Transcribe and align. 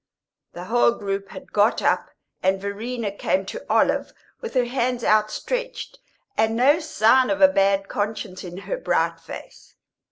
The 0.53 0.63
whole 0.63 0.93
group 0.93 1.29
had 1.29 1.53
got 1.53 1.79
up, 1.83 2.09
and 2.41 2.59
Verena 2.59 3.11
came 3.11 3.45
to 3.45 3.63
Olive 3.69 4.13
with 4.39 4.55
her 4.55 4.65
hands 4.65 5.03
outstretched 5.03 5.99
and 6.35 6.55
no 6.55 6.79
signs 6.79 7.29
of 7.31 7.39
a 7.39 7.47
bad 7.47 7.87
conscience 7.87 8.43
in 8.43 8.57
her 8.65 8.77
bright 8.77 9.19
face. 9.19 9.75